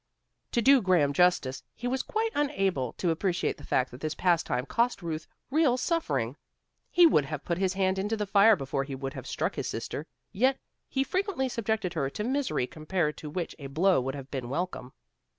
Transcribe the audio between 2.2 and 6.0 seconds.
unable to appreciate the fact that this pastime cost Ruth real